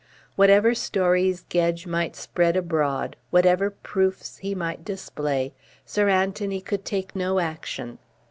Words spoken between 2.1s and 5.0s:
spread abroad, whatever proofs he might